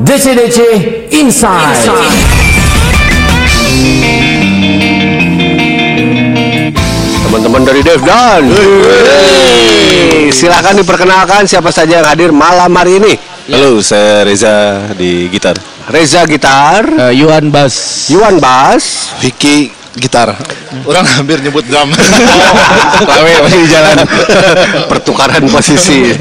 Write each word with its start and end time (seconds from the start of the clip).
DC-DC 0.00 0.58
Inside. 1.12 1.92
Teman-teman 7.26 7.62
dari 7.62 7.80
Dev 7.84 8.00
Dan 8.02 8.48
Silahkan 10.30 10.72
diperkenalkan 10.72 11.44
siapa 11.44 11.68
saja 11.68 12.00
yang 12.00 12.08
hadir 12.08 12.30
malam 12.32 12.70
hari 12.72 12.96
ini 12.96 13.12
Halo, 13.50 13.82
saya 13.82 14.22
Reza 14.22 14.78
di 14.94 15.26
gitar. 15.26 15.58
Reza 15.90 16.22
Gitar 16.22 16.86
Eh, 17.10 17.18
Yuan 17.18 17.50
Bas. 17.50 18.06
Yuan 18.08 18.38
Bass 18.38 19.10
Vicky 19.18 19.79
gitar. 19.98 20.30
Orang 20.86 21.02
hampir 21.02 21.42
nyebut 21.42 21.66
drum. 21.66 21.90
Lawe 23.10 23.32
masih 23.42 23.58
di 23.66 23.68
jalan. 23.70 23.96
Pertukaran 24.86 25.42
posisi 25.50 26.14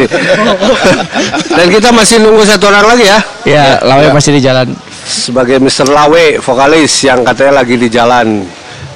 Dan 1.54 1.68
kita 1.69 1.93
masih 1.93 2.18
nunggu 2.23 2.41
satu 2.47 2.69
orang 2.71 2.86
lagi 2.95 3.05
ya 3.05 3.19
Ya, 3.45 3.65
Lawe 3.86 4.09
masih 4.09 4.33
di 4.37 4.41
jalan. 4.41 4.73
Sebagai 5.05 5.61
Mr. 5.61 5.89
Lawe 5.89 6.42
Vokalis 6.42 6.93
yang 7.05 7.21
katanya 7.25 7.61
lagi 7.61 7.78
di 7.78 7.89
jalan 7.89 8.45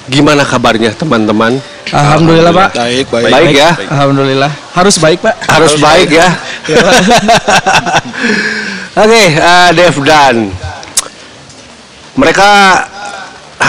Gimana 0.09 0.43
kabarnya 0.43 0.91
teman-teman? 0.97 1.57
Alhamdulillah, 1.93 2.51
Pak. 2.51 2.69
Baik, 2.75 3.05
baik. 3.07 3.31
Baik 3.31 3.53
ya 3.55 3.71
Alhamdulillah. 3.87 4.51
Harus 4.75 4.95
baik, 4.99 5.19
Pak. 5.23 5.35
Harus 5.47 5.73
baik 5.79 6.09
ya 6.11 6.27
Oke, 8.93 9.23
eh, 9.33 9.69
Dev 9.73 9.97
Dan. 10.05 10.53
Mereka 12.13 12.49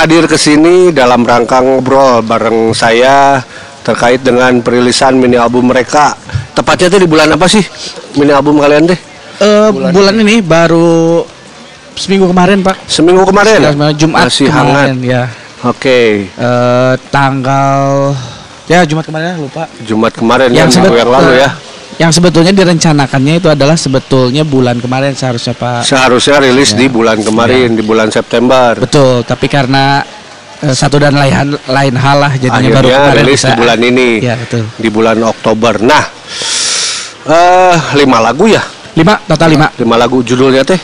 hadir 0.04 0.28
ke 0.28 0.36
sini 0.36 0.92
dalam 0.92 1.24
rangka 1.24 1.64
ngobrol 1.64 2.20
bareng 2.20 2.76
saya 2.76 3.40
terkait 3.80 4.20
dengan 4.20 4.60
perilisan 4.60 5.16
mini 5.16 5.40
album 5.40 5.72
mereka. 5.72 6.12
Tepatnya 6.52 6.92
tuh 6.92 7.00
di 7.00 7.08
bulan 7.08 7.32
apa 7.32 7.48
sih 7.48 7.64
mini 8.20 8.28
album 8.28 8.60
kalian 8.60 8.84
teh? 8.84 9.00
Eh, 9.40 9.68
bulan, 9.72 10.12
ini 10.20 10.44
baru 10.44 11.24
seminggu 11.96 12.28
kemarin, 12.28 12.60
Pak. 12.60 12.84
Seminggu 12.84 13.24
kemarin. 13.24 13.64
Jumat 13.96 14.28
Masih 14.28 14.52
kemarin, 14.52 15.00
hangat. 15.00 15.08
ya. 15.08 15.22
Oke, 15.64 16.28
Eh, 16.28 16.92
tanggal 17.08 18.12
ya 18.68 18.84
Jumat 18.84 19.08
kemarin 19.08 19.40
lupa. 19.40 19.64
Jumat 19.88 20.12
kemarin 20.12 20.52
Yang 20.52 20.76
yang 20.76 20.84
minggu 20.84 20.96
yang 21.00 21.10
lalu 21.16 21.32
ya. 21.40 21.50
Yang 21.94 22.18
sebetulnya 22.18 22.50
direncanakannya 22.50 23.38
itu 23.38 23.46
adalah 23.46 23.78
sebetulnya 23.78 24.42
bulan 24.42 24.82
kemarin 24.82 25.14
seharusnya, 25.14 25.54
Pak. 25.54 25.86
Seharusnya 25.86 26.42
rilis 26.42 26.74
di 26.74 26.90
bulan 26.90 27.22
kemarin, 27.22 27.78
di 27.78 27.86
bulan 27.86 28.10
September. 28.10 28.74
Betul, 28.74 29.22
tapi 29.22 29.46
karena 29.46 30.02
eh, 30.58 30.74
satu 30.74 30.98
dan 30.98 31.14
lain 31.14 31.54
lain 31.54 31.94
hal 31.94 32.16
lah 32.18 32.32
jadinya 32.34 32.82
baru 32.82 32.88
Akhirnya 32.90 32.98
kemarin 32.98 33.22
rilis 33.22 33.38
bisa. 33.38 33.46
di 33.46 33.52
bulan 33.54 33.78
ini. 33.78 34.08
Ya, 34.18 34.34
betul. 34.34 34.62
Di 34.74 34.88
bulan 34.90 35.18
Oktober. 35.22 35.74
Nah, 35.78 36.04
eh 37.24 37.78
lima 37.94 38.18
lagu 38.18 38.50
ya, 38.50 38.62
Lima, 38.94 39.14
total 39.24 39.48
lima. 39.54 39.66
lima 39.78 39.96
lagu 39.96 40.18
judulnya 40.20 40.66
teh 40.66 40.80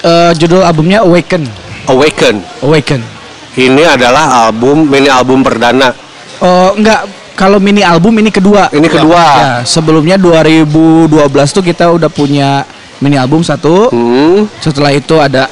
Eh, 0.00 0.32
judul 0.32 0.64
albumnya 0.64 1.04
Awaken. 1.04 1.44
Awaken. 1.84 2.40
Awaken. 2.64 3.04
Ini 3.52 3.84
adalah 3.84 4.48
album 4.48 4.88
mini 4.88 5.12
album 5.12 5.44
perdana. 5.44 5.92
Oh, 6.40 6.72
enggak. 6.72 7.04
Kalau 7.40 7.56
mini 7.56 7.80
album 7.80 8.12
ini 8.20 8.28
kedua. 8.28 8.68
Ini 8.68 8.84
kedua. 8.84 9.24
Ya, 9.40 9.52
sebelumnya 9.64 10.20
2012 10.20 11.08
tuh 11.56 11.64
kita 11.64 11.88
udah 11.88 12.12
punya 12.12 12.68
mini 13.00 13.16
album 13.16 13.40
satu. 13.40 13.88
Hmm, 13.88 14.44
Setelah 14.60 14.92
itu 14.92 15.16
ada 15.16 15.48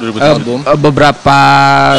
2000 0.00 0.16
album. 0.32 0.58
eh, 0.64 0.78
beberapa 0.80 1.38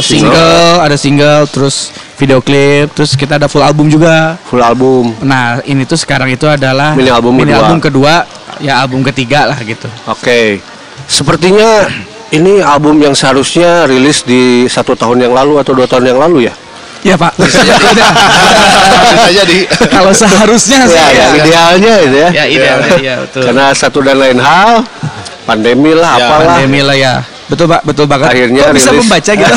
single, 0.02 0.82
ada 0.82 0.98
single, 0.98 1.46
terus 1.46 1.94
video 2.18 2.42
klip, 2.42 2.90
terus 2.98 3.14
kita 3.14 3.38
ada 3.38 3.46
full 3.46 3.62
album 3.62 3.94
juga. 3.94 4.42
full 4.50 4.58
album. 4.58 5.14
Nah, 5.22 5.62
ini 5.64 5.86
tuh 5.86 6.02
sekarang 6.02 6.34
itu 6.34 6.50
adalah 6.50 6.98
Mini 6.98 7.14
album 7.14 7.38
kedua. 7.38 7.58
album 7.62 7.78
kedua, 7.78 8.14
ya 8.58 8.82
album 8.82 9.06
ketiga 9.06 9.54
lah 9.54 9.60
gitu. 9.62 9.86
Oke. 10.10 10.66
Sepertinya 11.06 11.86
ini 12.34 12.58
album 12.60 12.98
yang 13.00 13.14
seharusnya 13.14 13.86
rilis 13.86 14.26
di 14.26 14.66
satu 14.66 14.98
tahun 14.98 15.30
yang 15.30 15.34
lalu 15.38 15.62
atau 15.62 15.78
dua 15.78 15.86
tahun 15.86 16.10
yang 16.10 16.20
lalu 16.20 16.50
ya? 16.50 16.54
Ya, 17.08 17.16
Pak. 17.16 17.32
Bisa 17.40 17.64
jadi. 19.34 19.60
Kalau 19.96 20.12
seharusnya 20.12 20.84
Ya, 20.84 20.88
sih, 20.88 21.00
yang 21.16 21.34
idealnya 21.38 21.94
itu 22.04 22.18
ya. 22.18 22.30
Ya, 22.34 22.44
idealnya 22.46 22.98
ya, 23.00 23.16
betul. 23.24 23.42
Karena 23.44 23.66
satu 23.72 24.04
dan 24.04 24.18
lain 24.18 24.38
hal, 24.38 24.84
pandemi 25.44 25.96
lah, 25.96 26.20
Ya, 26.20 26.26
apalah. 26.28 26.46
pandemi 26.54 26.82
lah 26.84 26.98
ya. 26.98 27.16
Betul 27.48 27.64
pak, 27.66 27.80
betul 27.80 28.12
banget. 28.12 28.28
Akhirnya 28.28 28.60
Kok 28.60 28.76
bisa 28.76 28.92
rilis. 28.92 29.08
membaca 29.08 29.32
gitu. 29.32 29.54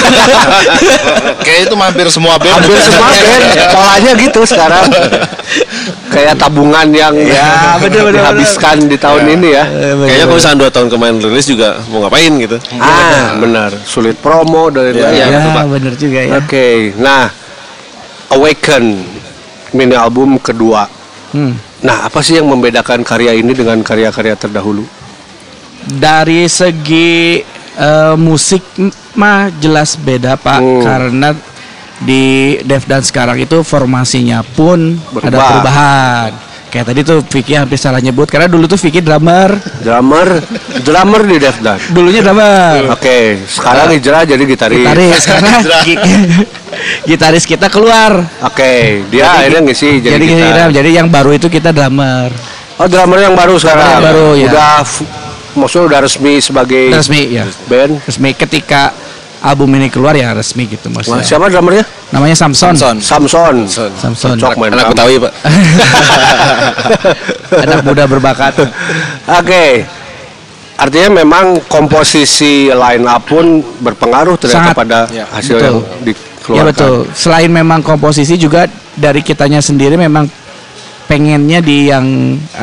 Kayak 1.43 1.61
itu 1.67 1.75
mampir 1.75 2.07
semua 2.07 2.39
band. 2.39 2.55
Hampir 2.55 2.79
semua 2.79 3.11
band 3.11 3.45
polanya 3.67 4.13
gitu 4.15 4.41
sekarang. 4.47 4.87
Kayak 6.07 6.39
tabungan 6.39 6.87
yang 6.87 7.11
Ya, 7.19 7.75
betul, 7.83 8.07
betul, 8.07 8.23
dihabiskan 8.23 8.87
di 8.87 8.95
tahun 8.95 9.35
ini 9.35 9.49
ya. 9.51 9.65
Kayaknya 10.07 10.23
kalau 10.23 10.39
misalnya 10.39 10.59
dua 10.63 10.71
tahun 10.71 10.87
kemarin 10.87 11.15
rilis 11.19 11.47
juga 11.51 11.83
mau 11.91 12.07
ngapain 12.07 12.31
gitu. 12.39 12.57
Ah, 12.79 13.35
benar. 13.35 13.75
Sulit 13.83 14.15
promo 14.23 14.71
dan 14.71 14.95
Ya, 14.95 15.11
lain-lain. 15.11 15.19
ya, 15.19 15.27
betul, 15.35 15.51
Pak. 15.51 15.65
bener 15.67 15.93
juga 15.99 16.21
ya. 16.23 16.33
Oke, 16.39 16.67
nah 16.95 17.27
Awaken 18.31 18.85
mini 19.73 19.95
album 19.95 20.39
kedua. 20.39 20.87
Hmm. 21.31 21.55
Nah, 21.81 22.07
apa 22.07 22.21
sih 22.21 22.37
yang 22.37 22.47
membedakan 22.47 23.03
karya 23.03 23.35
ini 23.35 23.55
dengan 23.55 23.81
karya-karya 23.81 24.35
terdahulu? 24.37 24.85
Dari 25.87 26.45
segi 26.47 27.41
eh, 27.73 28.15
musik 28.15 28.61
mah 29.15 29.49
jelas 29.57 29.97
beda 29.97 30.37
pak, 30.37 30.61
Hmm. 30.61 30.83
karena 30.83 31.29
di 32.01 32.57
Dev 32.63 32.85
dan 32.85 33.01
sekarang 33.01 33.37
itu 33.37 33.61
formasinya 33.61 34.41
pun 34.43 34.97
ada 35.17 35.29
Berubah. 35.31 35.49
perubahan. 35.49 36.31
Kayak 36.71 36.87
tadi 36.95 37.01
tuh 37.03 37.19
Vicky 37.27 37.59
hampir 37.59 37.75
salah 37.75 37.99
nyebut 37.99 38.31
karena 38.31 38.47
dulu 38.47 38.65
tuh 38.65 38.79
Vicky 38.79 39.03
drummer, 39.03 39.59
Drummer, 39.83 40.39
drummer 40.81 41.27
di 41.27 41.37
Dan. 41.43 41.79
dulunya 41.91 42.23
drummer. 42.23 42.95
Oke, 42.95 43.43
sekarang 43.45 43.91
hijrah 43.91 44.23
jadi 44.23 44.39
gitaris. 44.39 44.79
Gitaris 44.79 45.23
karena 45.27 45.53
gi- 45.83 46.01
gitaris 47.11 47.43
kita 47.43 47.67
keluar. 47.67 48.23
Oke, 48.41 49.03
dia 49.11 49.27
akhirnya 49.29 49.67
ngisi 49.67 49.99
jadi, 49.99 50.15
Jadi, 50.15 50.25
gitar. 50.25 50.47
jadi, 50.47 50.63
jadi 50.79 50.91
yang 50.95 51.09
baru 51.11 51.35
itu 51.35 51.51
kita 51.51 51.75
drummer. 51.75 52.31
Oh, 52.79 52.87
drummer 52.87 53.19
yang 53.21 53.35
baru 53.35 53.59
sekarang. 53.59 53.91
Yang 53.91 54.05
baru, 54.07 54.27
ya. 54.33 54.47
Udah 54.49 54.75
maksudnya 55.51 55.85
udah 55.91 56.01
resmi 56.01 56.33
sebagai 56.39 56.83
Resmi 56.89 57.35
ya. 57.35 57.45
band. 57.67 57.99
resmi 58.07 58.31
ketika 58.33 58.95
album 59.41 59.69
ini 59.75 59.89
keluar 59.89 60.13
ya 60.13 60.33
resmi 60.33 60.65
gitu 60.65 60.89
Wah, 60.89 61.01
maksudnya. 61.01 61.25
siapa 61.25 61.49
drummernya? 61.49 61.85
Namanya 62.13 62.37
Samson. 62.37 62.77
Samson. 62.77 63.25
Samson. 63.25 63.57
Samson. 63.97 64.37
Cocok 64.37 64.53
main 64.59 64.73
Anak. 64.75 64.93
Betawi, 64.93 65.17
Pak. 65.17 65.33
Anak 67.65 67.81
muda 67.83 68.05
berbakat. 68.07 68.55
Oke. 69.41 69.85
Artinya 70.81 71.21
memang 71.21 71.61
komposisi 71.69 72.73
line 72.73 73.05
up 73.05 73.29
pun 73.29 73.61
berpengaruh 73.81 74.37
ternyata 74.41 74.73
Sangat. 74.73 74.77
pada 74.77 74.99
Ya, 75.13 75.29
hasil 75.29 75.61
betul. 75.61 75.65
yang 75.65 75.77
Ya 75.77 75.97
dikeluarkan. 76.09 76.67
betul. 76.73 76.95
Selain 77.13 77.51
memang 77.53 77.81
komposisi 77.81 78.35
juga 78.35 78.65
dari 78.97 79.21
kitanya 79.21 79.61
sendiri 79.61 80.01
memang 80.01 80.25
pengennya 81.05 81.61
di 81.61 81.93
yang 81.93 82.07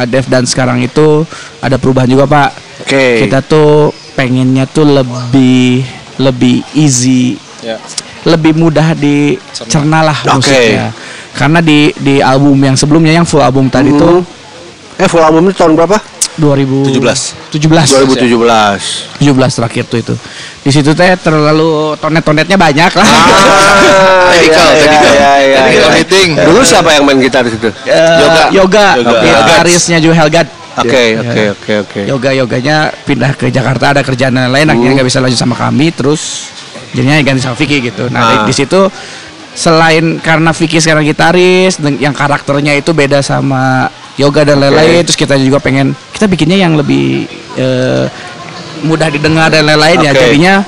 Dev 0.10 0.26
dan 0.26 0.50
sekarang 0.50 0.82
itu 0.82 1.24
ada 1.62 1.78
perubahan 1.78 2.10
juga 2.10 2.26
Pak. 2.26 2.50
Oke. 2.90 3.06
Kita 3.28 3.46
tuh 3.46 3.94
pengennya 4.18 4.66
tuh 4.66 4.98
lebih 4.98 5.86
lebih 6.18 6.66
easy, 6.74 7.38
Ya. 7.62 7.78
lebih 8.24 8.54
mudah 8.54 8.94
dicerna 8.94 10.02
lah 10.04 10.18
Oke. 10.28 10.46
musiknya. 10.46 10.90
Karena 11.34 11.60
di 11.62 11.94
di 11.96 12.18
album 12.18 12.58
yang 12.58 12.74
sebelumnya 12.74 13.14
yang 13.14 13.26
full 13.26 13.42
album 13.42 13.70
tadi 13.70 13.94
Mhm. 13.94 14.00
tuh 14.00 14.18
Eh 14.98 15.06
full 15.06 15.22
album 15.22 15.46
itu 15.46 15.62
tahun 15.62 15.78
berapa? 15.78 16.02
2017 16.38 17.38
17. 17.54 17.94
2017. 18.10 18.82
17 19.22 19.54
terakhir 19.54 19.84
tuh 19.86 19.98
itu. 20.02 20.14
Di 20.62 20.70
situ 20.70 20.90
teh 20.94 21.14
terlalu 21.18 21.94
tonet-tonetnya 21.98 22.58
banyak 22.58 22.92
lah. 22.94 23.06
Ah, 23.06 24.30
Technical, 24.34 24.68
iya, 24.68 24.82
technical. 24.82 25.14
iya, 25.14 25.32
iya, 25.38 25.58
Technical 25.62 25.90
iya. 25.90 25.98
meeting. 25.98 26.30
Dulu 26.36 26.60
siapa 26.62 26.90
yang 26.94 27.06
main 27.06 27.18
gitar 27.18 27.42
di 27.42 27.54
situ? 27.54 27.70
Eh, 27.86 28.18
Yoga. 28.22 28.44
yoga, 28.52 28.88
Yoga. 28.98 29.22
gitarisnya 29.22 29.98
Joe 29.98 30.14
Helgad. 30.14 30.48
Oke, 30.78 31.18
Ya. 31.18 31.22
oke, 31.26 31.44
oke, 31.58 31.74
oke. 31.84 32.00
Yoga 32.06 32.32
yoganya 32.34 32.78
pindah 33.02 33.34
ke 33.34 33.50
Jakarta 33.50 33.98
ada 33.98 34.02
kerjaan 34.02 34.34
dan 34.34 34.54
lain 34.54 34.70
akhirnya 34.70 34.94
Hmm. 34.94 34.98
nggak 35.02 35.10
bisa 35.10 35.20
lanjut 35.20 35.40
sama 35.40 35.58
kami 35.58 35.90
terus 35.90 36.54
jadinya 36.94 37.18
ganti 37.22 37.42
sama 37.42 37.58
Vicky 37.58 37.82
gitu. 37.82 38.06
Nah 38.14 38.22
Ah. 38.22 38.46
di, 38.46 38.54
situ 38.54 38.86
selain 39.54 40.22
karena 40.22 40.54
Vicky 40.54 40.78
sekarang 40.78 41.02
gitaris 41.02 41.82
yang 41.98 42.14
karakternya 42.14 42.78
itu 42.78 42.94
beda 42.94 43.26
sama 43.26 43.90
Yoga 44.18 44.46
dan 44.46 44.62
lain-lain 44.62 45.02
terus 45.02 45.18
kita 45.18 45.34
juga 45.38 45.58
pengen 45.58 45.98
kita 46.14 46.26
bikinnya 46.26 46.58
yang 46.62 46.78
lebih 46.78 47.26
eh, 47.58 48.06
mudah 48.86 49.10
didengar 49.10 49.50
dan 49.50 49.66
lain-lain 49.66 49.98
ya 49.98 50.14
Oke. 50.14 50.22
jadinya 50.22 50.62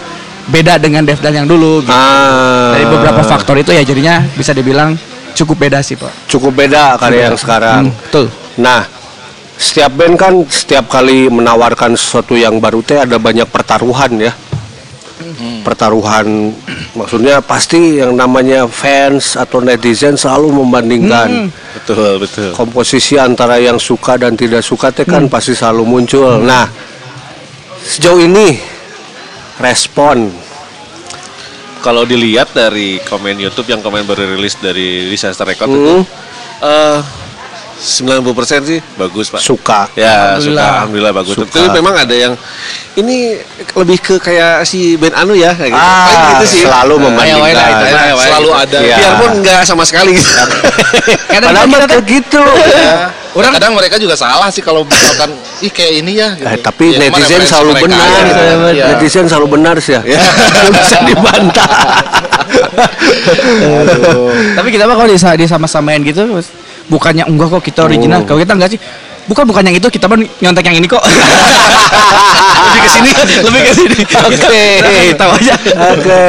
beda 0.50 0.81
dengan 0.81 1.06
Dev 1.06 1.22
dan 1.22 1.34
yang 1.34 1.45
dulu 1.45 1.86
gitu. 1.86 1.94
Ah, 1.94 2.74
dari 2.74 2.86
beberapa 2.89 3.22
faktor 3.22 3.62
itu 3.62 3.69
ya 3.69 3.86
jadinya 3.86 4.25
bisa 4.34 4.50
dibilang 4.50 4.98
cukup 5.38 5.69
beda 5.69 5.86
sih 5.86 5.94
pak. 5.94 6.10
cukup 6.25 6.57
beda 6.57 6.98
karya 6.98 7.30
yang 7.30 7.38
sekarang. 7.38 7.89
Hmm, 7.89 7.94
betul. 7.94 8.25
Nah, 8.57 8.81
setiap 9.60 9.92
band 9.92 10.16
kan 10.16 10.34
setiap 10.48 10.88
kali 10.88 11.28
menawarkan 11.28 12.00
sesuatu 12.00 12.40
yang 12.40 12.64
baru 12.64 12.80
teh 12.80 12.96
ada 12.96 13.20
banyak 13.20 13.44
pertaruhan 13.52 14.16
ya. 14.16 14.32
Pertaruhan 15.68 16.56
maksudnya 16.96 17.44
pasti 17.44 18.00
yang 18.00 18.16
namanya 18.16 18.66
fans 18.72 19.36
atau 19.36 19.60
netizen 19.60 20.16
selalu 20.16 20.64
membandingkan 20.64 21.52
Betul, 21.76 22.24
betul. 22.24 22.56
komposisi 22.56 23.20
antara 23.20 23.60
yang 23.60 23.76
suka 23.76 24.16
dan 24.16 24.40
tidak 24.40 24.64
suka 24.64 24.96
teh 24.96 25.04
kan 25.04 25.28
pasti 25.28 25.52
selalu 25.52 25.84
muncul. 25.84 26.40
Nah, 26.40 26.66
sejauh 27.84 28.24
ini 28.24 28.56
respon 29.60 30.32
Kalau 31.80 32.04
dilihat 32.04 32.52
dari 32.52 33.00
komen 33.08 33.40
YouTube 33.40 33.72
yang 33.72 33.80
komen 33.80 34.04
baru 34.04 34.36
rilis 34.36 34.60
dari 34.60 35.08
Disaster 35.08 35.48
Record 35.48 35.72
itu 35.72 35.96
Hmm. 36.60 37.00
Eh 37.80 37.88
90% 38.04 38.68
sih 38.68 38.80
bagus, 38.94 39.31
Pak. 39.31 39.40
suka. 39.40 39.88
Ya, 39.94 40.36
Alhamdulillah. 40.36 40.60
suka 40.60 40.76
alhamdulillah 40.76 41.14
bagus. 41.16 41.34
Suka. 41.34 41.56
Tapi 41.56 41.68
memang 41.72 41.96
ada 41.96 42.12
yang 42.12 42.34
ini 42.94 43.40
lebih 43.74 43.98
ke 43.98 44.16
kayak 44.20 44.62
si 44.64 44.94
Ben 44.94 45.10
Anu 45.14 45.31
ya 45.31 45.52
kayak 45.52 45.72
gitu. 45.72 45.80
Ah, 45.80 46.04
Kayak 46.04 46.20
gitu 46.20 46.46
sih. 46.46 46.62
selalu 46.62 46.94
Nah, 46.94 47.02
membandingkan. 47.06 47.48
iya, 47.48 47.56
iya, 47.56 47.80
iya, 47.80 48.02
iya, 48.06 48.14
Selalu 48.20 48.50
iya. 48.50 48.60
ada. 48.60 48.78
Iya. 48.78 48.96
Biarpun 49.00 49.30
enggak 49.40 49.60
sama 49.64 49.84
sekali 49.84 50.12
gitu. 50.14 50.28
Kadang 51.31 51.50
Padahal 51.50 51.68
kita 51.68 51.86
tuh 51.88 52.02
gitu. 52.04 52.42
Orang 53.30 53.54
kadang 53.54 53.72
mereka 53.72 53.96
juga 53.96 54.18
salah 54.18 54.50
sih 54.50 54.60
kalau 54.60 54.82
misalkan 54.84 55.30
ih 55.62 55.70
kayak 55.70 55.94
ini 56.02 56.18
ya 56.18 56.34
gitu. 56.34 56.50
Eh, 56.50 56.58
tapi 56.60 56.86
Ya, 56.92 56.98
netizen 57.08 57.40
selalu 57.46 57.70
mereka 57.72 57.86
benar. 57.88 58.10
aja. 58.10 58.22
Iya. 58.74 58.86
Netizen 58.92 59.25
selalu 59.30 59.48
benar 59.54 59.75
sih 59.80 59.94
ya. 59.94 60.02
Nggak 60.50 60.72
bisa 60.75 60.98
dibantah. 61.06 61.70
Tapi 64.58 64.68
kita 64.70 64.84
mah 64.86 64.96
kalau 64.96 65.08
disa- 65.08 65.36
disama-samain 65.36 66.02
gitu 66.02 66.25
bukannya 66.89 67.24
enggak 67.30 67.47
kok 67.53 67.63
kita 67.63 67.86
original. 67.86 68.25
Kalau 68.25 68.41
kita 68.41 68.53
enggak 68.57 68.71
sih 68.75 68.81
Bukan 69.30 69.45
bukan 69.45 69.62
yang 69.62 69.77
itu, 69.77 69.86
kita 69.94 70.09
mah 70.09 70.18
nyontek 70.18 70.65
yang 70.65 70.81
ini 70.81 70.89
kok. 70.89 71.06
lebih 72.65 72.81
ke 72.81 72.89
sini, 72.89 73.09
lebih 73.45 73.62
ke 73.62 73.74
sini. 73.77 74.01
Oke. 74.25 74.65
Tahu 75.13 75.31
aja. 75.38 75.56
Oke. 75.94 76.21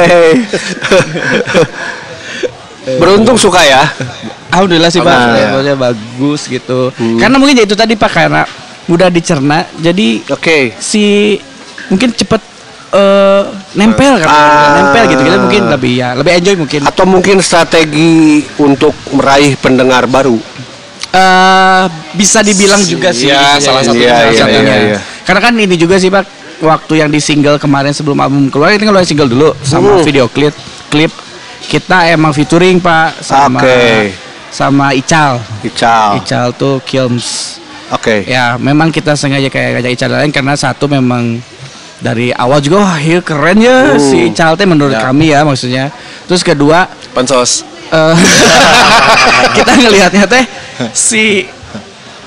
Beruntung 3.01 3.41
suka 3.41 3.65
ya. 3.65 3.89
Alhamdulillah 4.53 4.93
sih 4.93 5.01
Pak, 5.01 5.17
levelnya 5.33 5.75
bagus 5.79 6.45
gitu. 6.45 6.93
Karena 7.17 7.41
mungkin 7.41 7.57
ya 7.57 7.65
itu 7.65 7.73
tadi 7.73 7.97
Pak 7.97 8.11
karena 8.13 8.45
mudah 8.85 9.09
dicerna, 9.09 9.65
jadi 9.81 10.21
Oke. 10.29 10.75
si 10.77 11.37
mungkin 11.89 12.11
cepet 12.13 12.41
eh, 12.91 13.43
nempel 13.73 14.19
kan, 14.19 14.27
Ah. 14.27 14.69
nempel 14.77 15.03
gitu. 15.07 15.21
Kita 15.21 15.37
mungkin 15.39 15.63
lebih 15.67 15.93
ya, 15.95 16.09
lebih 16.13 16.31
enjoy 16.35 16.55
mungkin. 16.57 16.81
Atau 16.83 17.03
mungkin 17.05 17.39
strategi 17.39 18.43
untuk 18.57 18.91
meraih 19.11 19.55
pendengar 19.55 20.05
baru. 20.05 20.35
Eh, 21.11 21.83
bisa 22.13 22.39
dibilang 22.39 22.79
juga 22.81 23.11
sih. 23.11 23.27
Salah 23.59 23.83
satunya. 23.83 24.07
Iya, 24.07 24.15
Salah 24.15 24.31
iya, 24.31 24.39
satunya. 24.39 24.61
iya, 24.63 24.75
iya. 24.95 24.99
Karena 25.21 25.41
kan 25.41 25.53
ini 25.53 25.75
juga 25.75 25.95
sih 25.95 26.07
Pak, 26.07 26.23
waktu 26.59 26.93
yang 26.97 27.09
di 27.09 27.19
single 27.19 27.57
kemarin 27.57 27.91
sebelum 27.91 28.15
album 28.15 28.47
keluar 28.47 28.71
ini 28.71 28.79
kan 28.79 28.87
keluar 28.89 29.03
single 29.03 29.27
dulu 29.27 29.51
sama 29.61 29.97
Hmm. 29.97 30.03
video 30.03 30.27
klip 30.27 30.55
klip 30.87 31.11
kita 31.63 32.07
emang 32.07 32.31
featuring 32.31 32.77
Pak 32.77 33.19
sama 33.19 33.59
Oke. 33.59 34.11
sama 34.49 34.91
Ical. 34.91 35.39
Ical. 35.61 36.19
Ical 36.19 36.47
tuh 36.53 36.79
Kilms. 36.83 37.59
Oke. 37.91 38.23
Ya, 38.23 38.55
memang 38.55 38.87
kita 38.87 39.15
sengaja 39.15 39.47
kayak 39.47 39.79
ngajak 39.79 39.91
Ical 39.91 40.09
lain 40.11 40.31
karena 40.31 40.55
satu 40.55 40.87
memang 40.87 41.43
dari 42.01 42.33
awal 42.33 42.57
juga 42.59 42.81
wah 42.81 42.97
iya 42.97 43.21
keren 43.21 43.61
ya 43.61 43.95
si 44.01 44.33
Ical 44.33 44.57
teh 44.57 44.65
menurut 44.65 44.97
kami 44.97 45.31
ya 45.31 45.45
maksudnya. 45.45 45.93
Terus 46.25 46.41
kedua 46.41 46.89
Pansos. 47.13 47.63
eh, 47.93 48.15
kita 49.55 49.71
ngelihatnya 49.77 50.25
teh 50.25 50.43
si 50.91 51.45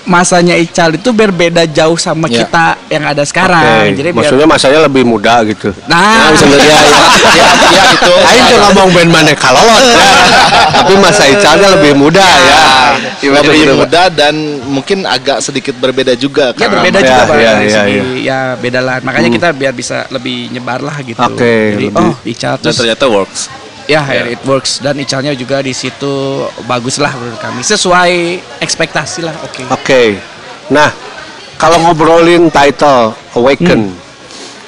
masanya 0.05 0.55
Ical 0.55 0.95
itu 0.95 1.11
berbeda 1.11 1.65
jauh 1.67 1.97
sama 1.97 2.29
Ya. 2.29 2.45
kita 2.45 2.67
yang 2.89 3.05
ada 3.05 3.23
sekarang. 3.23 3.65
Oke. 3.89 3.97
Jadi 3.97 4.09
biar 4.13 4.19
Maksudnya 4.21 4.47
masanya 4.47 4.81
lebih 4.85 5.03
muda 5.03 5.41
gitu. 5.45 5.73
nah, 5.85 6.29
bisa 6.31 6.45
ya, 6.45 6.57
ya, 6.57 6.79
ya, 7.25 7.49
ya, 7.73 7.83
itu. 7.91 8.13
Aing 8.13 8.45
tuh 8.47 8.59
ngomong 8.61 8.89
band 8.93 9.11
mana 9.11 9.33
kalolot. 9.33 9.83
ya. 9.93 10.09
Tapi 10.75 10.93
masa 10.99 11.25
Icalnya 11.25 11.69
lebih 11.75 11.93
muda 11.95 12.21
ya. 12.23 12.61
Iya, 13.25 13.41
lebih 13.41 13.75
muda 13.75 14.03
dan 14.13 14.35
mungkin 14.69 15.03
agak 15.03 15.41
sedikit 15.41 15.75
berbeda 15.75 16.13
juga 16.15 16.53
ya 16.53 16.59
karena 16.61 16.73
berbeda 16.79 16.99
Ya, 17.01 17.07
juga 17.09 17.23
Pak 17.25 17.37
ya, 17.37 17.43
ya, 17.43 17.53
segi 17.73 17.97
ya. 17.97 18.05
ya 18.23 18.39
beda 18.55 18.81
lah. 18.85 18.97
Makanya 19.01 19.31
kita 19.33 19.49
biar 19.51 19.73
bisa 19.73 20.05
lebih 20.09 20.53
nyebar 20.53 20.85
lah 20.85 20.97
gitu. 21.01 21.19
Oke, 21.19 21.75
Jadi 21.75 21.87
lebih- 21.89 21.99
oh 21.99 22.15
Ical 22.23 22.55
Dan 22.55 22.63
terus 22.63 22.77
ternyata 22.77 23.05
works. 23.09 23.41
Ya 23.85 24.01
it 24.25 24.41
works 24.49 24.81
dan 24.81 24.97
Icalnya 24.97 25.37
juga 25.37 25.61
di 25.61 25.77
situ 25.77 26.45
bagus 26.65 26.97
lah 26.97 27.13
menurut 27.17 27.41
kami 27.41 27.61
sesuai 27.61 28.13
ekspektasi 28.61 29.21
lah. 29.25 29.35
Oke. 29.45 29.63
Oke. 29.69 30.03
Nah, 30.73 30.89
kalau 31.61 31.77
ngobrolin 31.85 32.49
title 32.49 33.13
Awaken, 33.37 33.93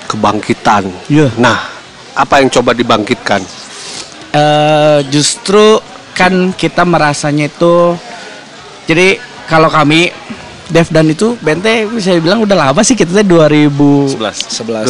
kebangkitan. 0.05 0.85
Iya. 1.09 1.33
Nah, 1.41 1.57
apa 2.13 2.45
yang 2.45 2.53
coba 2.53 2.77
dibangkitkan? 2.77 3.41
eh 4.37 5.01
justru 5.09 5.81
kan 6.13 6.53
kita 6.53 6.85
merasanya 6.85 7.49
itu 7.49 7.97
jadi 8.85 9.17
kalau 9.49 9.73
kami 9.73 10.13
Dev 10.67 10.91
dan 10.91 11.07
itu 11.07 11.39
Bente 11.39 11.87
bisa 11.87 12.11
bilang 12.19 12.43
udah 12.43 12.69
lama 12.69 12.81
sih 12.83 12.99
kita 12.99 13.15
teh 13.15 13.23
2000 13.23 13.71
11. 13.71 14.19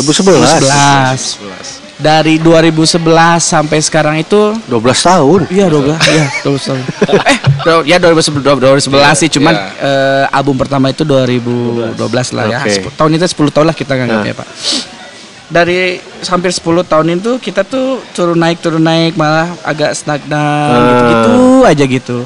2011. 0.03 0.67
2011 0.67 1.86
dari 1.97 2.37
2011 2.37 3.01
sampai 3.41 3.81
sekarang 3.81 4.21
itu 4.21 4.53
12 4.69 4.69
tahun. 5.01 5.41
iya 5.49 5.67
12 5.67 5.97
iya 6.15 6.27
12 6.45 6.69
tahun. 6.69 6.81
Eh 7.67 7.83
ya 7.89 7.97
2011 7.99 8.47
2011 8.87 8.95
sih 9.17 9.29
cuman 9.33 9.55
eh, 9.81 10.25
album 10.31 10.55
pertama 10.55 10.87
itu 10.89 11.03
2012 11.03 11.97
lah 12.37 12.45
ya. 12.47 12.59
Oke. 12.63 12.85
10 12.85 12.95
tahun 12.95 13.11
itu 13.17 13.25
10 13.27 13.51
tahun 13.51 13.67
lah 13.67 13.77
kita 13.77 13.93
nganggapnya 13.97 14.35
Pak 14.37 14.49
dari 15.47 15.95
hampir 16.27 16.51
10 16.51 16.63
tahun 16.83 17.07
itu 17.17 17.39
kita 17.39 17.63
tuh 17.63 18.03
turun 18.11 18.35
naik 18.35 18.59
turun 18.59 18.83
naik 18.83 19.15
malah 19.15 19.47
agak 19.63 19.95
stagnan 19.95 20.75
gitu 20.83 21.03
gitu 21.07 21.35
aja 21.63 21.85
gitu. 21.87 22.19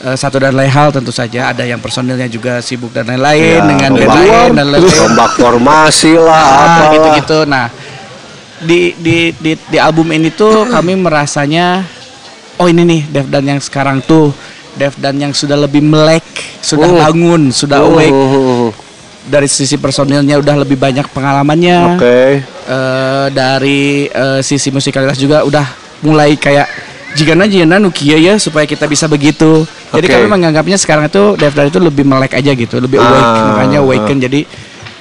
Eh, 0.00 0.16
satu 0.16 0.40
dan 0.40 0.56
lain 0.56 0.66
hal 0.66 0.88
tentu 0.90 1.12
saja. 1.12 1.52
Ada 1.52 1.68
yang 1.68 1.76
personilnya 1.76 2.24
juga 2.24 2.64
sibuk 2.64 2.88
dan 2.88 3.04
lain-lain 3.04 3.60
Ya, 3.60 3.68
dengan 3.68 3.90
band 3.92 4.08
lain 4.08 4.50
dan 4.56 4.66
lain-lain. 4.72 4.96
Rombak 4.96 5.30
formasi 5.36 6.16
lah, 6.16 6.40
Ah, 6.40 6.56
apa. 6.88 6.96
gitu-gitu. 6.96 7.38
Nah, 7.44 7.68
di 8.60 8.92
di 8.96 9.32
di 9.36 9.52
di 9.56 9.78
album 9.80 10.12
ini 10.12 10.28
tuh 10.32 10.64
kami 10.74 10.96
merasanya 10.96 11.84
oh 12.60 12.68
ini 12.68 12.84
nih 12.84 13.00
Dev 13.08 13.26
dan 13.32 13.44
yang 13.48 13.60
sekarang 13.60 14.04
tuh 14.04 14.32
Dev 14.76 14.94
dan 15.02 15.18
yang 15.18 15.34
sudah 15.34 15.58
lebih 15.58 15.82
melek, 15.82 16.22
sudah 16.62 16.86
Hmm. 16.88 17.00
bangun, 17.02 17.42
sudah 17.50 17.82
Hmm, 17.82 17.90
awake. 17.90 18.20
Dari 19.20 19.48
sisi 19.50 19.76
personilnya 19.76 20.40
udah 20.40 20.62
lebih 20.64 20.80
banyak 20.80 21.04
pengalamannya. 21.12 21.98
Oke. 21.98 22.40
Eh, 22.46 23.26
dari 23.34 24.06
eh, 24.06 24.40
sisi 24.40 24.70
musikalitas 24.70 25.18
juga 25.18 25.42
udah 25.44 25.66
mulai 26.00 26.38
kayak 26.38 26.70
jika 27.18 27.34
jika 27.34 27.76
nukia 27.76 28.16
ya 28.16 28.34
supaya 28.38 28.64
kita 28.64 28.86
bisa 28.86 29.10
begitu. 29.10 29.66
Jadi 29.90 30.06
kami 30.06 30.26
menganggapnya 30.30 30.78
sekarang 30.78 31.10
itu 31.10 31.34
Dev 31.34 31.52
dan 31.52 31.66
itu 31.66 31.82
lebih 31.82 32.06
melek 32.06 32.38
aja 32.38 32.54
gitu, 32.54 32.78
lebih 32.78 33.02
awake. 33.02 33.26
Ah, 33.26 33.46
Makanya 33.52 33.78
awaken 33.82 34.18
jadi 34.22 34.40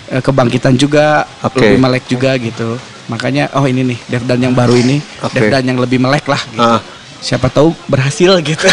eh, 0.10 0.22
kebangkitan 0.26 0.74
juga, 0.76 1.30
Oke. 1.46 1.62
lebih 1.62 1.78
melek 1.78 2.04
juga 2.10 2.34
gitu. 2.42 2.76
Makanya 3.10 3.50
oh 3.58 3.66
ini 3.66 3.82
nih 3.84 4.00
Dev 4.06 4.24
dan 4.24 4.40
yang 4.40 4.54
baru 4.54 4.74
ini, 4.74 5.02
Oke. 5.26 5.34
Dev 5.34 5.50
dan 5.50 5.66
yang 5.66 5.78
lebih 5.78 5.98
melek 5.98 6.26
lah 6.26 6.42
gitu. 6.46 6.62
Ah. 6.62 6.80
Siapa 7.20 7.52
tahu 7.52 7.76
berhasil 7.86 8.32
gitu. 8.40 8.64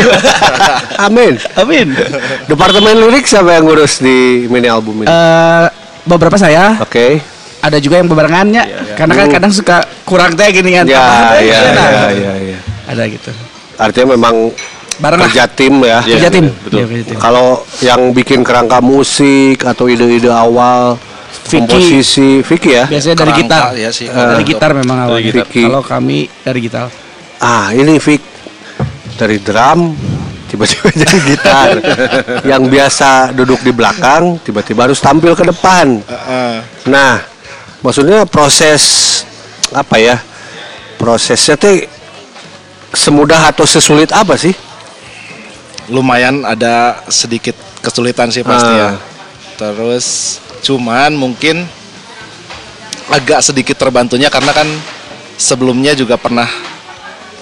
Amin. 1.06 1.34
Amin. 1.58 1.90
Departemen 2.46 2.94
lirik 3.02 3.26
siapa 3.26 3.58
yang 3.58 3.66
ngurus 3.66 3.98
di 3.98 4.46
mini 4.46 4.70
album 4.70 5.02
ini? 5.02 5.10
Eh, 5.10 5.66
beberapa 6.06 6.38
saya 6.38 6.78
Oke. 6.78 7.18
ada 7.58 7.82
juga 7.82 7.98
yang 7.98 8.06
bebarengannya 8.06 8.94
karena 8.94 9.14
kan 9.16 9.26
kadang 9.32 9.50
suka 9.50 9.82
kurang 10.06 10.38
teh 10.38 10.46
gini 10.54 10.78
kan. 10.78 10.86
Ya, 10.86 11.34
ya, 11.42 11.58
ya, 11.58 12.02
ya, 12.14 12.32
ya. 12.54 12.58
Ada 12.86 13.02
gitu. 13.10 13.34
Artinya 13.76 14.14
memang 14.14 14.54
Bareng 14.96 15.20
lah. 15.20 15.28
kerja 15.28 15.44
tim 15.50 15.74
ya. 15.82 15.98
Iya, 16.06 16.14
Kerja 16.16 16.30
tim. 16.30 16.46
betul. 16.62 16.78
Iya, 16.78 16.84
kerja 16.86 17.04
tim. 17.10 17.16
Kalau 17.18 17.46
yang 17.82 18.00
bikin 18.14 18.40
kerangka 18.46 18.78
musik 18.78 19.66
atau 19.66 19.90
ide-ide 19.90 20.30
awal 20.30 20.94
Vicky. 21.46 21.58
komposisi 21.62 22.28
Vicky 22.42 22.70
ya. 22.74 22.84
Biasanya 22.84 23.16
dari 23.16 23.32
Kerangka, 23.32 23.42
gitar. 23.46 23.64
ya 23.74 23.90
sih. 23.90 24.06
dari 24.06 24.42
Eh, 24.42 24.46
gitar 24.46 24.70
memang 24.74 24.98
awalnya. 25.00 25.44
Kalau 25.44 25.82
kami 25.82 26.26
dari 26.42 26.58
gitar. 26.60 26.86
Ah, 27.36 27.70
ini 27.70 27.96
Vic 27.96 28.22
dari 29.14 29.38
drum 29.38 29.94
tiba-tiba 30.46 30.88
jadi 31.02 31.18
gitar. 31.22 31.68
yang 32.50 32.66
biasa 32.66 33.32
duduk 33.32 33.60
di 33.60 33.70
belakang 33.70 34.38
tiba-tiba 34.40 34.90
harus 34.90 34.98
tampil 34.98 35.32
ke 35.32 35.44
depan. 35.44 36.00
Heeh. 36.00 36.54
Nah, 36.86 37.22
maksudnya 37.80 38.24
proses 38.24 38.82
apa 39.70 39.96
ya? 39.96 40.16
Prosesnya 40.96 41.54
teh 41.54 41.84
semudah 42.90 43.50
atau 43.50 43.64
sesulit 43.64 44.08
apa 44.10 44.34
sih? 44.34 44.54
lumayan 45.86 46.42
ada 46.42 46.98
sedikit 47.06 47.54
kesulitan 47.78 48.26
sih 48.26 48.42
pasti 48.42 48.66
Ah. 48.66 48.74
ya. 48.74 48.90
Terus 49.54 50.38
cuman 50.64 51.12
mungkin 51.16 51.66
agak 53.10 53.40
sedikit 53.44 53.78
terbantunya 53.78 54.26
karena 54.32 54.50
kan 54.50 54.66
sebelumnya 55.38 55.94
juga 55.94 56.18
pernah 56.18 56.48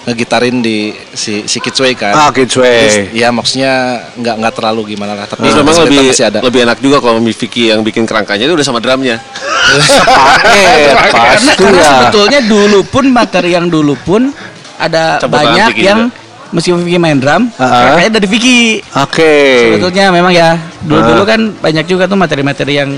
ngegitarin 0.05 0.61
di 0.61 0.93
si 1.17 1.49
si 1.49 1.57
Kidsway 1.57 1.97
kan. 1.97 2.13
Ah, 2.13 2.29
Kidsway. 2.29 3.09
Terus, 3.09 3.17
ya 3.17 3.33
maksudnya 3.33 4.05
nggak 4.13 4.35
nggak 4.37 4.53
terlalu 4.53 4.93
gimana 4.93 5.17
lah 5.17 5.25
tapi 5.25 5.49
Terus 5.49 5.57
memang 5.57 5.75
lebih 5.81 5.99
masih 6.13 6.25
ada. 6.29 6.39
lebih 6.45 6.59
enak 6.61 6.77
juga 6.77 6.97
kalau 7.01 7.17
Vicky 7.25 7.73
yang 7.73 7.81
bikin 7.81 8.05
kerangkanya 8.05 8.45
itu 8.45 8.53
udah 8.53 8.65
sama 8.65 8.77
drumnya. 8.77 9.17
Pakai 9.17 10.93
Karena, 10.93 11.09
pasti 11.09 11.57
karena 11.57 11.81
ya. 11.81 11.89
sebetulnya 11.89 12.39
dulu 12.45 12.79
pun 12.85 13.05
materi 13.09 13.57
yang 13.57 13.65
dulu 13.65 13.97
pun 13.97 14.29
ada 14.77 15.17
tangan 15.17 15.33
banyak 15.33 15.71
yang 15.81 15.99
meskipun 16.49 16.81
Vicky 16.81 16.99
main 16.99 17.17
drum, 17.17 17.49
Ah. 17.55 17.95
kayaknya 17.95 18.21
dari 18.21 18.27
Vicky. 18.27 18.59
Oke. 18.95 19.33
Sebetulnya 19.71 20.11
memang 20.11 20.29
ya 20.29 20.53
dulu-dulu 20.81 21.23
Ah. 21.23 21.27
kan 21.27 21.41
banyak 21.55 21.85
juga 21.85 22.05
tuh 22.05 22.17
materi-materi 22.17 22.73
yang 22.75 22.91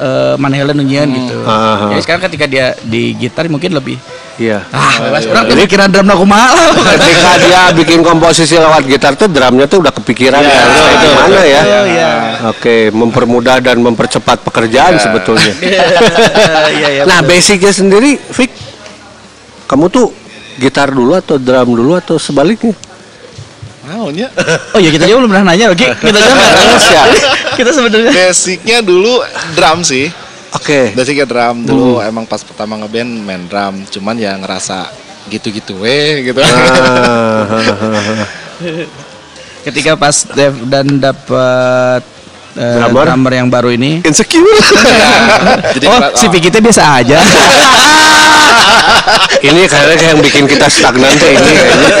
eh, 0.00 0.34
Manhelen 0.40 0.80
nunyian 0.80 1.12
gitu. 1.12 1.44
Ah, 1.44 1.52
ah. 1.76 1.88
Jadi 1.92 2.00
sekarang 2.00 2.22
ketika 2.24 2.48
dia 2.48 2.72
di 2.80 3.12
gitar 3.12 3.44
mungkin 3.52 3.76
lebih 3.76 4.00
Iya. 4.40 4.64
ah 4.72 4.96
bebas 4.96 5.28
orang 5.28 5.44
tuh 5.44 5.56
pikiran 5.60 5.92
drum 5.92 6.08
aku 6.08 6.24
mahal. 6.24 6.56
Ketika 6.96 7.30
dia 7.36 7.60
bikin 7.76 8.00
komposisi 8.00 8.56
lewat 8.56 8.88
gitar 8.88 9.12
tuh 9.12 9.28
drumnya 9.28 9.68
tuh 9.68 9.84
udah 9.84 9.92
kepikiran 9.92 10.40
ya, 10.40 10.56
harus 10.56 10.76
kayak 10.80 10.96
gimana 11.04 11.40
ya. 11.44 11.62
iya. 11.84 12.10
Oke, 12.48 12.88
mempermudah 12.88 13.60
dan 13.60 13.76
mempercepat 13.76 14.40
pekerjaan 14.40 14.96
sebetulnya. 14.96 15.52
Iya 16.72 16.88
iya. 16.88 17.02
nah, 17.04 17.20
basicnya 17.20 17.68
sendiri, 17.68 18.16
Vic, 18.16 18.48
kamu 19.68 19.92
tuh 19.92 20.08
gitar 20.60 20.92
dulu 20.92 21.16
atau 21.16 21.40
drum 21.40 21.72
dulu 21.72 21.96
atau 21.96 22.20
sebaliknya? 22.20 22.76
Maunya. 23.88 24.28
Oh 24.76 24.78
iya 24.78 24.92
kita 24.92 25.08
juga 25.08 25.24
belum 25.24 25.30
pernah 25.32 25.46
nanya 25.50 25.72
oke. 25.72 25.86
Kita 25.98 26.18
juga 26.20 26.34
nggak 26.38 26.84
ya? 26.92 27.04
kita 27.58 27.70
sebenarnya 27.74 28.12
Basicnya 28.12 28.78
dulu 28.84 29.24
drum 29.56 29.80
sih. 29.82 30.06
Oke. 30.54 30.92
Basicnya 30.92 31.24
drum 31.24 31.64
dulu 31.64 32.04
emang 32.04 32.28
pas 32.28 32.44
pertama 32.44 32.76
ngeband 32.78 33.10
main 33.24 33.42
drum, 33.48 33.82
cuman 33.88 34.14
ya 34.20 34.36
ngerasa 34.36 34.92
gitu-gitu 35.32 35.80
weh 35.80 36.28
gitu. 36.28 36.40
Ah, 38.60 39.64
ketika 39.64 39.96
pas 39.96 40.12
Dev 40.36 40.52
dan 40.68 41.00
dapat 41.00 42.04
eh, 42.56 42.74
Drummer? 42.80 43.04
drummer 43.10 43.32
yang 43.34 43.48
baru 43.50 43.70
ini 43.70 44.00
Insecure. 44.02 44.44
Jadi 45.76 45.84
oh 45.86 45.98
ngera- 45.98 46.14
si 46.14 46.26
Piki 46.28 46.48
teh 46.48 46.58
biasa 46.58 46.82
aja 46.98 47.20
ini 49.40 49.64
kayaknya 49.64 50.12
yang 50.12 50.20
bikin 50.20 50.44
kita 50.44 50.68
stagnan 50.68 51.08
tuh 51.16 51.26
ini 51.26 51.40
kayaknya. 51.40 51.90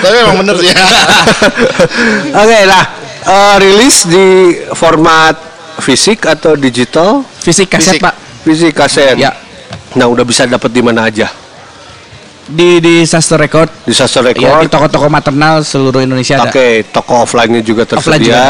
Tapi 0.00 0.14
emang 0.16 0.36
bener 0.44 0.54
sih 0.60 0.70
ya. 0.70 0.86
Oke, 2.36 2.58
nah 2.66 2.84
eh, 3.26 3.54
rilis 3.60 4.06
di 4.06 4.28
format 4.72 5.34
fisik 5.80 6.28
atau 6.28 6.54
digital? 6.54 7.24
fisik 7.40 7.72
kaset 7.72 7.96
Fisik. 7.96 8.00
pak 8.04 8.14
Fisik 8.44 8.72
kaset. 8.72 9.16
Ya. 9.16 9.32
Nah, 9.96 10.06
udah 10.06 10.22
bisa 10.22 10.46
dapat 10.46 10.70
di 10.70 10.80
mana 10.80 11.10
aja? 11.10 11.26
Di 12.50 12.82
di 12.82 12.94
Saster 13.06 13.38
Record 13.38 13.70
Di 13.86 13.94
Saster 13.94 14.26
ya 14.26 14.32
di 14.34 14.42
Record. 14.42 14.68
toko-toko 14.68 15.06
maternal 15.06 15.62
seluruh 15.62 16.02
Indonesia 16.02 16.36
ada 16.42 16.50
Oke, 16.50 16.84
toko 16.90 17.24
offline-nya 17.24 17.62
juga 17.62 17.86
Offline 17.86 18.20
juga 18.20 18.36
tersedia, 18.36 18.44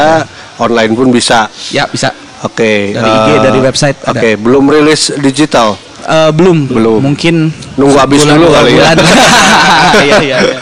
online 0.59 0.91
pun 0.97 1.07
bisa. 1.13 1.47
ya 1.69 1.85
bisa 1.87 2.11
Oke. 2.41 2.97
Dari 2.97 3.05
IG, 3.05 3.29
eh, 3.29 3.39
dari 3.45 3.59
website. 3.61 3.97
Oke, 4.09 4.29
belum 4.33 4.65
rilis 4.73 5.13
digital. 5.21 5.77
Eh, 6.01 6.31
belum 6.33 6.65
Belum. 6.65 6.97
mungkin 6.97 7.53
Nunggu 7.77 7.97
habis 8.01 8.25
dulu 8.25 8.49
kali 8.49 8.81
ya. 8.81 8.97
iya 10.07 10.17
iya 10.17 10.37
iya. 10.41 10.57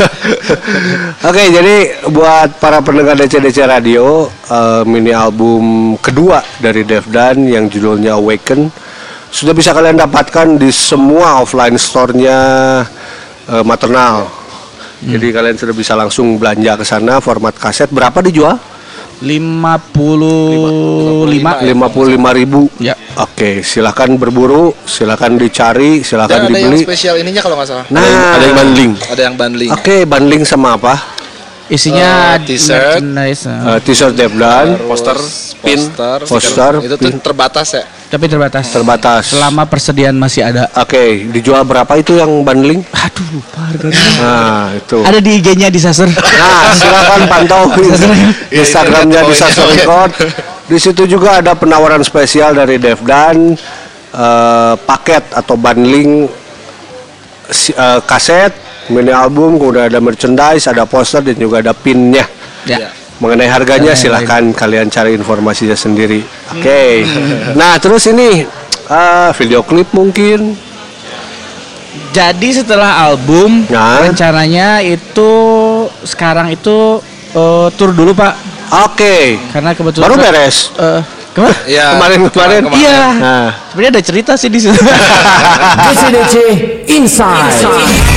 Oke, 1.24 1.44
jadi 1.48 1.76
buat 2.12 2.60
para 2.60 2.84
pendengar 2.84 3.16
DC-DC 3.16 3.64
Radio, 3.64 4.28
eh, 4.52 4.84
mini 4.84 5.16
album 5.16 5.96
kedua 6.04 6.44
dari 6.60 6.84
Devdan 6.84 7.48
yang 7.48 7.72
judulnya 7.72 8.20
Awaken 8.20 8.68
sudah 9.30 9.54
bisa 9.54 9.72
kalian 9.78 9.96
dapatkan 9.96 10.58
di 10.58 10.74
semua 10.74 11.46
offline 11.46 11.78
store-nya 11.78 12.38
eh, 13.50 13.66
maternal. 13.66 14.30
Hmm. 15.00 15.16
Jadi 15.16 15.28
kalian 15.32 15.56
sudah 15.56 15.76
bisa 15.76 15.94
langsung 15.96 16.36
belanja 16.36 16.76
ke 16.76 16.86
sana 16.86 17.24
format 17.24 17.56
kaset 17.56 17.88
berapa 17.88 18.20
dijual? 18.20 18.60
55 19.20 20.00
55.000 21.28 22.40
ribu. 22.40 22.72
Ya. 22.80 22.96
Oke, 23.20 23.68
silahkan 23.68 24.08
berburu, 24.16 24.72
silahkan 24.88 25.36
dicari, 25.36 26.08
silahkan 26.08 26.48
Dan 26.48 26.56
ada 26.56 26.56
yang 26.56 26.72
dibeli. 26.72 26.88
spesial 26.88 27.20
ininya 27.20 27.44
kalau 27.44 27.60
nggak 27.60 27.68
salah. 27.68 27.86
Nah, 27.92 28.40
ada 28.40 28.44
yang 28.48 28.56
bundling. 28.56 28.92
Ada 29.12 29.22
yang 29.28 29.36
bundling. 29.36 29.70
Oke, 29.76 30.08
bundling 30.08 30.44
sama 30.48 30.80
apa? 30.80 31.19
Isinya 31.70 32.36
Eh, 32.36 32.46
t-shirt. 32.46 32.98
merchandise. 32.98 33.44
Eh, 33.46 33.80
T-shirt 33.80 34.14
Devdan, 34.14 34.68
Poster, 34.84 35.18
pin. 35.60 35.78
poster, 35.80 36.18
Poster, 36.26 36.74
itu 36.82 36.96
tuh 36.96 37.08
pin. 37.08 37.18
terbatas 37.20 37.70
ya. 37.72 37.86
tapi 38.10 38.26
terbatas 38.26 38.66
terbatas. 38.68 39.22
selama 39.30 39.64
persediaan 39.64 40.18
masih 40.18 40.42
ada 40.42 40.66
Oke, 40.76 41.30
dijual 41.30 41.62
berapa 41.62 41.94
itu 41.94 42.18
yang 42.18 42.42
bundling? 42.42 42.82
aduh 42.90 43.28
lupa 43.32 43.70
harganya 43.70 44.02
Nah, 44.18 44.66
itu. 44.74 44.98
ada 45.00 45.20
di 45.20 45.32
IG-nya 45.36 45.70
di 45.70 45.78
Saster 45.78 46.10
Nah, 46.10 46.74
silakan 46.74 47.22
pantau 47.28 47.70
Instagramnya 48.52 49.22
di 49.24 49.34
Sastra 49.34 49.70
Record. 49.70 50.12
Di 50.66 50.78
situ 50.78 51.06
juga 51.06 51.38
ada 51.38 51.54
penawaran 51.54 52.02
spesial 52.02 52.54
dari 52.56 52.78
Devdan 52.78 53.54
eh, 54.10 54.74
paket 54.80 55.30
atau 55.32 55.54
bundling 55.54 56.26
eh, 57.48 58.00
kaset, 58.04 58.54
mini 58.90 59.14
album, 59.14 59.56
kemudian 59.58 59.88
ada 59.88 60.02
merchandise, 60.02 60.66
ada 60.66 60.84
poster 60.84 61.22
dan 61.22 61.38
juga 61.38 61.62
ada 61.62 61.74
pinnya. 61.74 62.26
ya 62.66 62.90
Mengenai 63.20 63.52
harganya 63.52 63.92
Dan 63.92 64.00
silahkan 64.00 64.44
kalian 64.56 64.88
cari 64.88 65.12
informasinya 65.12 65.76
sendiri. 65.76 66.24
Oke. 66.56 67.04
Nah, 67.52 67.76
terus 67.76 68.08
ini 68.08 68.48
eh, 68.88 69.30
video 69.36 69.60
klip 69.62 69.92
mungkin. 69.92 70.56
jadi 72.10 72.50
setelah 72.64 73.06
album 73.06 73.70
Nah. 73.70 74.02
rencananya 74.02 74.82
itu 74.82 75.30
sekarang 76.02 76.50
itu 76.50 76.98
eh, 77.36 77.68
tur 77.78 77.94
dulu 77.94 78.18
pak 78.18 78.34
Oke. 78.90 79.38
karena 79.54 79.78
kebetulan 79.78 80.06
Baru 80.10 80.16
beres. 80.18 80.74
Eh, 80.74 81.02
ke 81.30 81.40
mana? 81.44 81.54
Iya. 81.70 81.88
Kemarin 82.00 82.20
kemarin. 82.34 82.62
Iya. 82.74 83.02
Nah. 83.20 83.48
Sebenarnya 83.70 83.92
ada 83.94 84.02
cerita 84.02 84.32
sih 84.40 84.50
di 84.50 84.58
situ. 84.58 84.74
DC 84.74 86.02
DC 86.10 86.36
Inside. 86.88 88.09